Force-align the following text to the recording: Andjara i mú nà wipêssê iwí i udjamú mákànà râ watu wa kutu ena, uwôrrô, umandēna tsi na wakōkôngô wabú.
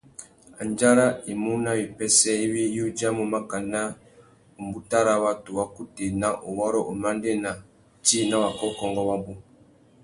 Andjara 0.61 1.07
i 1.31 1.33
mú 1.41 1.51
nà 1.63 1.71
wipêssê 1.79 2.31
iwí 2.45 2.63
i 2.77 2.79
udjamú 2.87 3.23
mákànà 3.33 3.81
râ 5.05 5.13
watu 5.23 5.49
wa 5.57 5.65
kutu 5.73 6.01
ena, 6.09 6.29
uwôrrô, 6.49 6.81
umandēna 6.93 7.51
tsi 8.05 8.17
na 8.29 8.35
wakōkôngô 8.43 9.03
wabú. 9.09 9.31